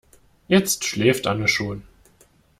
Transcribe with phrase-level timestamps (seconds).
[0.47, 1.83] Jetzt schläft Anne schon.